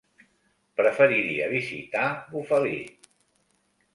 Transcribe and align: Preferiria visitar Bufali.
Preferiria 0.79 1.49
visitar 1.51 2.07
Bufali. 2.31 2.75